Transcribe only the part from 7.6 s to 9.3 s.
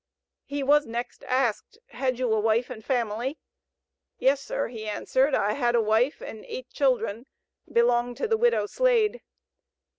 belonged to the widow Slade."